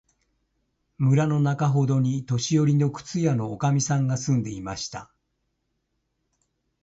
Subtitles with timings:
[0.97, 5.13] 村のなかほどに、年よりの靴屋のおかみさんが住んでいました。